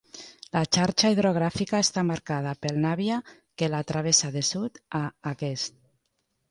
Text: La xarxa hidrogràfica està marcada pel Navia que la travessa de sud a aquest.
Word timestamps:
La 0.55 0.61
xarxa 0.77 1.11
hidrogràfica 1.15 1.81
està 1.87 2.05
marcada 2.09 2.55
pel 2.65 2.81
Navia 2.87 3.21
que 3.43 3.73
la 3.77 3.85
travessa 3.93 4.35
de 4.39 4.47
sud 4.53 4.85
a 5.03 5.05
aquest. 5.37 5.81